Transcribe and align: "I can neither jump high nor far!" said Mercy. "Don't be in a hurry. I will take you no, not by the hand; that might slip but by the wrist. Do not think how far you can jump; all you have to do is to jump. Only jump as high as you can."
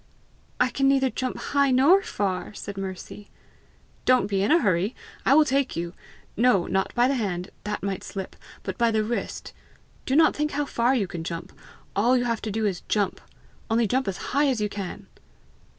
"I 0.59 0.69
can 0.71 0.87
neither 0.87 1.11
jump 1.11 1.37
high 1.37 1.69
nor 1.69 2.01
far!" 2.01 2.55
said 2.55 2.75
Mercy. 2.75 3.29
"Don't 4.03 4.25
be 4.25 4.41
in 4.41 4.49
a 4.51 4.59
hurry. 4.59 4.95
I 5.27 5.35
will 5.35 5.45
take 5.45 5.75
you 5.75 5.93
no, 6.35 6.65
not 6.65 6.91
by 6.95 7.07
the 7.07 7.13
hand; 7.13 7.51
that 7.65 7.83
might 7.83 8.03
slip 8.03 8.35
but 8.63 8.79
by 8.79 8.89
the 8.89 9.03
wrist. 9.03 9.53
Do 10.07 10.15
not 10.15 10.35
think 10.35 10.53
how 10.53 10.65
far 10.65 10.95
you 10.95 11.05
can 11.05 11.23
jump; 11.23 11.53
all 11.95 12.17
you 12.17 12.23
have 12.23 12.41
to 12.41 12.49
do 12.51 12.65
is 12.65 12.79
to 12.81 12.87
jump. 12.87 13.21
Only 13.69 13.85
jump 13.85 14.07
as 14.07 14.17
high 14.33 14.47
as 14.47 14.59
you 14.59 14.69
can." 14.69 15.05